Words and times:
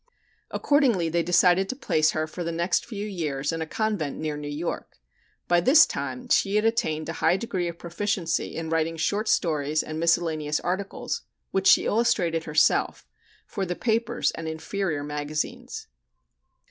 Accordingly 0.49 1.09
they 1.09 1.21
decided 1.21 1.69
to 1.69 1.75
place 1.75 2.09
her 2.09 2.25
for 2.25 2.43
the 2.43 2.51
next 2.51 2.87
few 2.87 3.05
years 3.05 3.51
in 3.51 3.61
a 3.61 3.67
convent 3.67 4.17
near 4.17 4.35
New 4.35 4.47
York. 4.47 4.97
By 5.47 5.61
this 5.61 5.85
time 5.85 6.27
she 6.29 6.55
had 6.55 6.65
attained 6.65 7.07
a 7.07 7.13
high 7.21 7.37
degree 7.37 7.67
of 7.67 7.77
proficiency 7.77 8.55
in 8.55 8.71
writing 8.71 8.97
short 8.97 9.27
stories 9.27 9.83
and 9.83 9.99
miscellaneous 9.99 10.59
articles, 10.61 11.21
which 11.51 11.67
she 11.67 11.85
illustrated 11.85 12.45
herself, 12.45 13.05
for 13.45 13.63
the 13.63 13.75
papers 13.75 14.31
and 14.31 14.47
inferior 14.47 15.03
magazines. 15.03 15.85